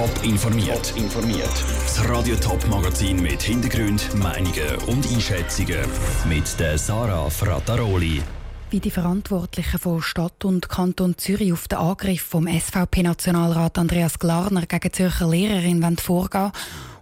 [0.00, 0.94] Top informiert.
[0.96, 1.64] informiert.
[1.82, 5.84] Das Radio Top Magazin mit Hintergrund, Meinungen und Einschätzungen
[6.26, 8.22] mit der Sarah Frataroli.
[8.70, 14.64] Wie die Verantwortlichen von Stadt und Kanton Zürich auf den Angriff vom SVP-Nationalrat Andreas Glarner
[14.64, 16.52] gegen Zürcher Lehrerin vorgehen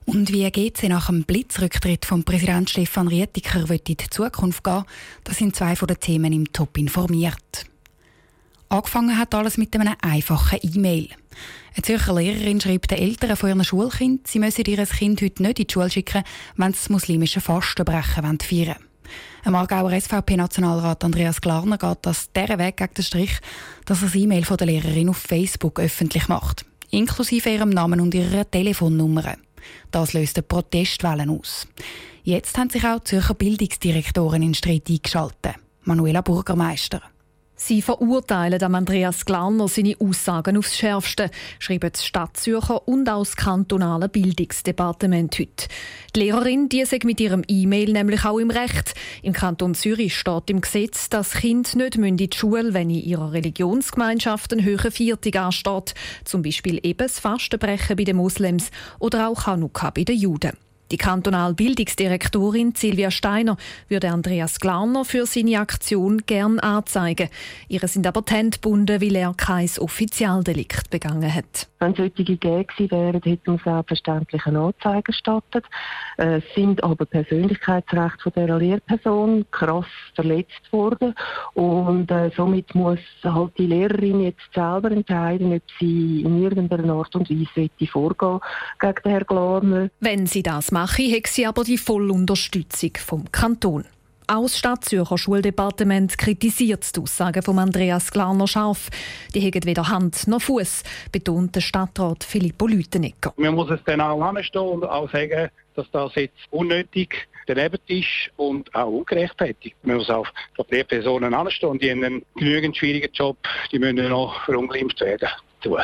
[0.05, 4.83] und wie geht es nach dem Blitzrücktritt von Präsident Stefan Rietiker in die Zukunft gehen,
[5.23, 7.65] das sind zwei von den Themen im Top informiert.
[8.71, 11.11] Angefangen hat alles mit einem einfachen E-Mail.
[11.75, 15.59] Eine Zürcher Lehrerin schreibt den Eltern von ihrem Schulkind, sie müssen ihr Kind heute nicht
[15.59, 16.25] in die Schule schicken,
[16.57, 18.77] wenn sie das muslimische Fastenbrechen feiern wollen.
[19.45, 23.39] Ein Aargauer SVP-Nationalrat Andreas Glarner geht das dieser Weg gegen den Strich,
[23.87, 26.67] dass er das E-Mail der Lehrerin auf Facebook öffentlich macht.
[26.91, 29.37] Inklusive ihrem Namen und ihrer Telefonnummer.
[29.91, 31.67] Das löst Protestwellen aus.
[32.23, 35.55] Jetzt haben sich auch die Zürcher Bildungsdirektoren in Streit eingeschaltet.
[35.83, 37.03] Manuela Bürgermeister.
[37.61, 43.35] Sie verurteilen Andreas Glarner seine Aussagen aufs Schärfste, schreiben die Stadt Zürcher und auch das
[43.35, 45.67] kantonale Bildungsdepartement heute.
[46.15, 48.95] Die Lehrerin die sagt mit ihrem E-Mail nämlich auch im Recht.
[49.23, 53.33] Im Kanton Zürich steht im Gesetz, dass Kind nicht in die Schule, wenn in ihrer
[53.33, 55.95] Religionsgemeinschaft ein höherer Viertig ansteht.
[56.25, 60.53] Zum Beispiel eben das Fastenbrechen bei den Moslems oder auch Chanukka bei den Juden.
[60.91, 63.57] Die kantonale Bildungsdirektorin Silvia Steiner
[63.89, 67.29] würde Andreas Glarner für seine Aktion gern anzeigen.
[67.69, 71.69] Ihre sind aber gebunden, weil er kein Offizialdelikt begangen hat.
[71.79, 75.65] Wenn solche gegeben wären, hätte man selbstverständlich eine Anzeige gestattet.
[76.17, 81.15] Es sind aber Persönlichkeitsrechte von dieser Lehrperson krass verletzt worden
[81.55, 87.15] und äh, somit muss halt die Lehrerin jetzt selber entscheiden, ob sie in irgendeiner Art
[87.15, 88.41] und Weise vorgehen
[88.81, 89.91] gegen den Herrn Glarner.
[90.01, 93.85] Wenn sie das mache, hätte sie aber die volle Unterstützung vom Kanton.
[94.29, 98.89] Auch das Stadtzürcher Schuldepartement kritisiert die Aussagen von Andreas Glarner scharf.
[99.35, 103.33] Die haben weder Hand noch Fuß, betont der Stadtrat Filippo Lütenegger.
[103.37, 108.31] Man muss es dann auch anstehen und auch sagen, dass das jetzt unnötig daneben ist
[108.37, 109.77] und auch ungerechtfertigt.
[109.83, 113.39] Man muss auch für die Lehrpersonen anstehen die haben einen genügend schwierigen Job,
[113.73, 115.29] die müssen noch verunglimpft werden.
[115.61, 115.81] Tun.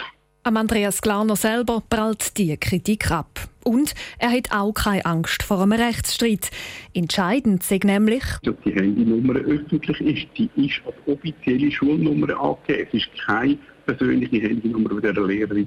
[0.47, 3.49] Am Andreas Glarner selber prallt die Kritik ab.
[3.65, 6.51] Und er hat auch keine Angst vor einem Rechtsstreit.
[6.93, 10.27] Entscheidend sei nämlich, dass die Handynummer öffentlich ist.
[10.37, 12.89] Die ist als offizielle Schulnummer angegeben.
[12.93, 13.57] Es ist keine
[13.87, 15.67] persönliche Handynummer der Lehrerin.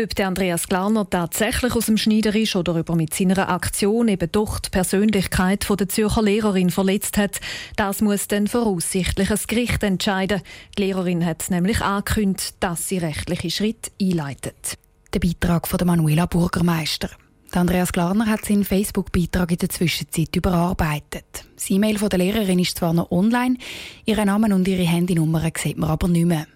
[0.00, 4.08] Ob der Andreas Glarner tatsächlich aus dem Schneider ist oder ob er mit seiner Aktion
[4.08, 7.40] eben doch die Persönlichkeit der Zürcher Lehrerin verletzt hat,
[7.76, 10.40] das muss dann voraussichtlich ein Gericht entscheiden.
[10.78, 14.78] Die Lehrerin hat nämlich angekündigt, dass sie rechtliche Schritte einleitet.
[15.12, 17.10] Der Beitrag von Manuela Bürgermeister.
[17.52, 21.44] Andreas Glarner hat seinen Facebook-Beitrag in der Zwischenzeit überarbeitet.
[21.54, 23.58] Das E-Mail der Lehrerin ist zwar noch online,
[24.06, 26.46] ihren Namen und ihre Handynummer sieht man aber nicht mehr.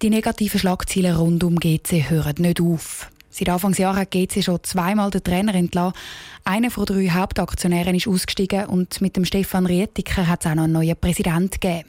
[0.00, 3.10] Die negativen Schlagzeilen rund um GC hören nicht auf.
[3.30, 5.98] Seit Anfangsjahr hat GC schon zweimal den Trainer entlassen.
[6.44, 10.64] Einer von drei Hauptaktionären ist ausgestiegen und mit dem Stefan Rietiker hat es auch noch
[10.64, 11.88] einen neuen Präsident gegeben.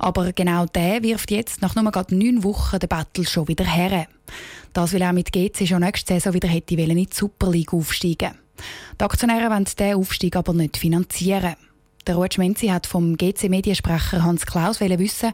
[0.00, 4.08] Aber genau der wirft jetzt nach nur gerade neun Wochen den Battle schon wieder her.
[4.72, 8.32] Das, weil er mit GC schon nächste Saison wieder hätte in die Super League aufsteigen.
[9.00, 11.54] Die Aktionäre wollen diesen Aufstieg aber nicht finanzieren.
[12.06, 15.32] Der Ruud Menzi hat vom GC-Mediensprecher Hans Klaus wissen,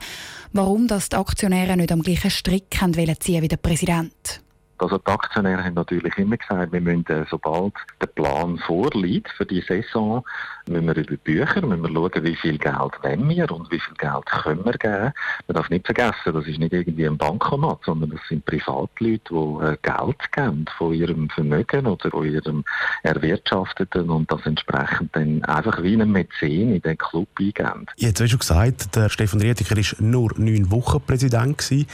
[0.53, 2.71] warum das die Aktionäre nicht am gleichen Strick
[3.19, 4.41] ziehen wie der Präsident.
[4.83, 9.47] Also die Aktionäre haben natürlich immer gesagt, wir müssen, äh, sobald der Plan vorliegt für
[9.47, 10.25] die Saison,
[10.69, 13.95] müssen wir über Bücher, müssen wir schauen, wie viel Geld wollen wir und wie viel
[13.95, 15.13] Geld können wir geben.
[15.47, 19.65] Man darf nicht vergessen, das ist nicht irgendwie ein Bankomat, sondern das sind Privatleute, die
[19.65, 22.65] äh, Geld geben von ihrem Vermögen oder von ihrem
[23.03, 27.87] Erwirtschafteten und das entsprechend dann einfach wie ein Mäzen in den Club eingeben.
[27.97, 31.59] Jetzt hast du gesagt, der Stefan Rietiker war nur neun Wochen Präsident.
[31.59, 31.87] Gewesen.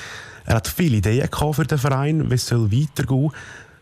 [0.49, 3.31] Er hat viele Ideen für den Verein, wie es weitergehen soll.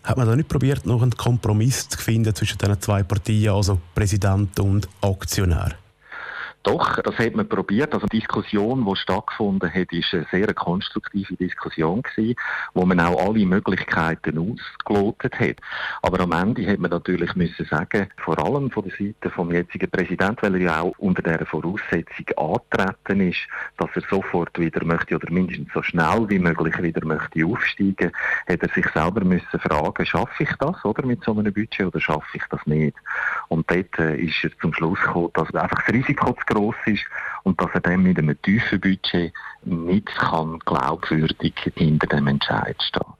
[0.02, 3.80] Hat man da nicht probiert, noch einen Kompromiss zu finden zwischen diesen zwei Partien, also
[3.94, 5.76] Präsident und Aktionär?
[6.66, 7.94] Doch, das hat man probiert.
[7.94, 12.34] Also die Diskussion, die stattgefunden hat, ist eine sehr konstruktive Diskussion gewesen,
[12.74, 15.58] wo man auch alle Möglichkeiten ausgelotet hat.
[16.02, 19.88] Aber am Ende hat man natürlich müssen sagen, vor allem von der Seite vom jetzigen
[19.88, 23.46] Präsidenten, weil er ja auch unter der Voraussetzung antreten ist,
[23.76, 28.10] dass er sofort wieder möchte oder mindestens so schnell wie möglich wieder möchte aufsteigen,
[28.48, 32.00] hat er sich selber müssen fragen, schaffe ich das oder mit so einem Budget oder
[32.00, 32.96] schaffe ich das nicht?
[33.48, 37.04] Und dort äh, ist er zum Schluss gekommen, dass einfach das Risiko zu groß ist
[37.44, 39.32] und dass er dann mit einem tiefen Budget
[39.64, 43.12] nicht kann glaubwürdig hinter dem Entscheid stehen.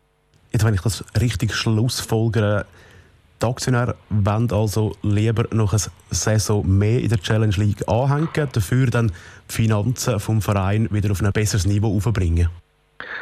[0.53, 2.67] Jetzt, wenn ich das richtig schlussfolgere,
[3.43, 8.87] die Aktionäre wollen also lieber noch eine Saison mehr in der Challenge League anhängen, dafür
[8.87, 9.13] dann
[9.51, 12.49] die Finanzen vom Verein wieder auf ein besseres Niveau aufbringen.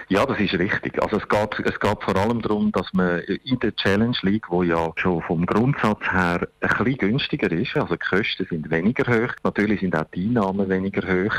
[0.08, 1.02] Ja, das ist richtig.
[1.02, 4.62] Also es geht, es geht vor allem darum, dass man in der Challenge League, wo
[4.62, 9.32] ja schon vom Grundsatz her ein bisschen günstiger ist, also die Kosten sind weniger hoch,
[9.44, 11.34] natürlich sind auch die Einnahmen weniger hoch,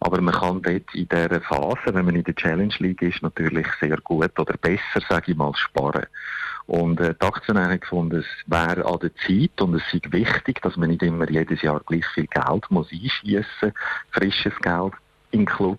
[0.00, 3.66] aber man kann dort in dieser Phase, wenn man in der Challenge League ist, natürlich
[3.80, 6.04] sehr gut oder besser, sage ich mal, sparen.
[6.66, 10.76] Und äh, die Aktionäre gefunden, es wäre an der Zeit und es ist wichtig, dass
[10.76, 13.72] man nicht immer jedes Jahr gleich viel Geld muss einschießen,
[14.12, 14.92] frisches Geld
[15.30, 15.78] im Club,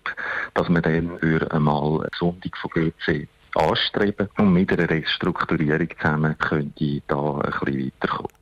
[0.54, 6.36] dass man dann für einmal eine Sondung von GC anstreben und mit einer Restrukturierung zusammen
[6.38, 8.32] könnte da ein bisschen weiterkommen.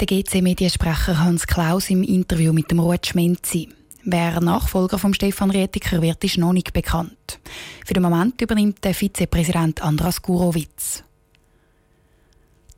[0.00, 3.68] Der GC-Mediensprecher Hans Klaus im Interview mit dem Ruud Schmenzi.
[4.04, 7.40] Wer Nachfolger von Stefan Rietiker wird, ist noch nicht bekannt.
[7.84, 11.02] Für den Moment übernimmt der Vizepräsident Andras Gurowitz.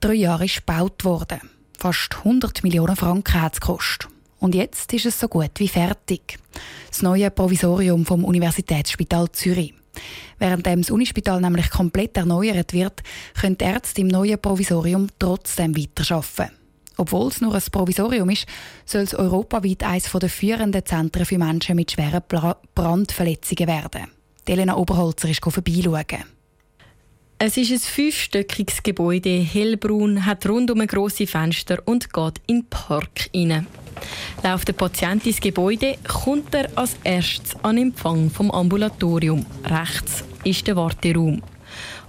[0.00, 1.40] Drei Jahre ist gebaut worden.
[1.78, 4.08] Fast 100 Millionen Franken hat es gekostet.
[4.40, 6.38] Und jetzt ist es so gut wie fertig.
[6.88, 9.74] Das neue Provisorium vom Universitätsspital Zürich.
[10.38, 13.02] Während das Unispital nämlich komplett erneuert wird,
[13.38, 16.56] können die Ärzte im neuen Provisorium trotzdem weiterarbeiten.
[16.96, 18.46] Obwohl es nur ein Provisorium ist,
[18.84, 22.22] soll es europaweit eines der führenden Zentren für Menschen mit schweren
[22.74, 24.10] Brandverletzungen werden.
[24.46, 26.24] Elena Oberholzer ist vorbeischauen.
[27.42, 33.30] Es ist ein fünfstöckiges Gebäude, hellbraun, hat rundum grosse Fenster und geht in den Park
[33.32, 33.66] hinein.
[34.44, 39.46] Läuft der Patient ins Gebäude, kommt er als erstes an Empfang vom Ambulatorium.
[39.64, 41.40] Rechts ist der Warteraum.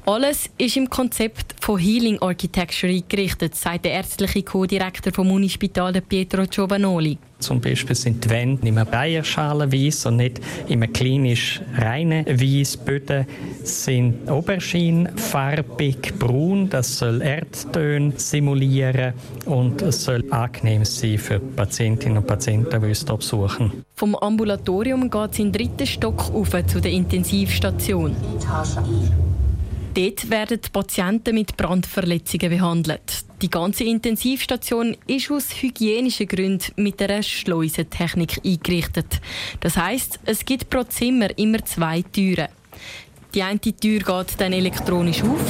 [0.06, 6.46] Alles ist im Konzept von Healing Architecture eingerichtet, sagt der ärztliche Co-Direktor vom Unispital Pietro
[6.50, 7.20] Giovanoli.
[7.38, 12.78] Zum Beispiel sind die Wände nicht mehr Bayerschalenweiß und nicht immer klinisch reine Weiß.
[12.78, 13.28] Böden
[13.64, 16.70] sind auberginefarbig braun.
[16.70, 19.14] Das soll Erdtöne simulieren
[19.46, 23.84] und es soll angenehm sein für Patientinnen und Patienten, die uns hier besuchen.
[23.96, 28.16] Vom Ambulatorium geht es in den dritten Stock auf zu der Intensivstation.
[29.94, 33.26] Dort werden Patienten mit Brandverletzungen behandelt.
[33.42, 39.20] Die ganze Intensivstation ist aus hygienischen Gründen mit einer Schleusentechnik eingerichtet.
[39.60, 42.48] Das heißt, es gibt pro Zimmer immer zwei Türen.
[43.34, 45.42] Die eine Tür geht dann elektronisch auf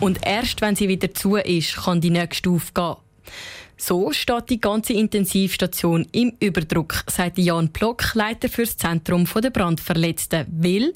[0.00, 2.96] und erst wenn sie wieder zu ist, kann die nächste aufgehen.
[3.76, 9.50] So steht die ganze Intensivstation im Überdruck, sagt Jan Plock, Leiter für das Zentrum der
[9.50, 10.46] Brandverletzten.
[10.50, 10.92] Weil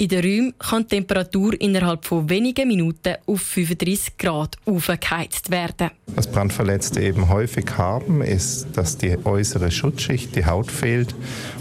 [0.00, 5.90] in den Räumen kann die Temperatur innerhalb von wenigen Minuten auf 35 Grad aufgeheizt werden.
[6.14, 11.16] Was Brandverletzte eben häufig haben, ist, dass die äußere Schutzschicht, die Haut fehlt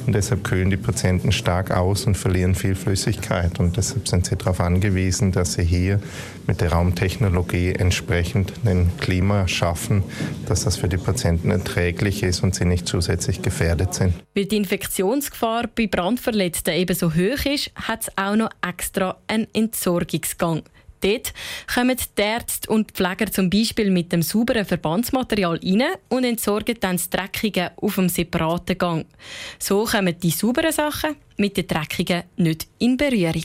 [0.06, 3.60] und deshalb kühlen die Patienten stark aus und verlieren viel Flüssigkeit.
[3.60, 6.00] Und deshalb sind sie darauf angewiesen, dass sie hier
[6.46, 10.04] mit der Raumtechnologie entsprechend ein Klima schaffen,
[10.46, 14.14] dass das für die Patienten erträglich ist und sie nicht zusätzlich gefährdet sind.
[14.34, 20.64] Weil die Infektionsgefahr bei Brandverletzten ebenso hoch ist, hat es auch noch extra einen Entsorgungsgang.
[21.02, 21.34] Dort
[21.74, 26.78] kommen die Ärzte und die Pfleger zum Beispiel mit dem sauberen Verbandsmaterial rein und entsorgen
[26.80, 29.06] dann das Dreckige auf einem separaten Gang.
[29.60, 33.44] So kommen die sauberen Sachen mit den Dreckigen nicht in Berührung.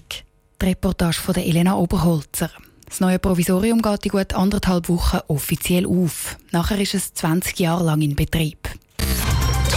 [0.61, 2.51] Die Reportage von Elena Oberholzer.
[2.87, 6.37] Das neue Provisorium geht in gut anderthalb Wochen offiziell auf.
[6.51, 8.62] Nachher ist es 20 Jahre lang in Betrieb.